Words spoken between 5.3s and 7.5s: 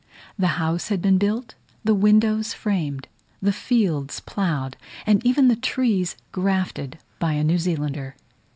the trees grafted, by a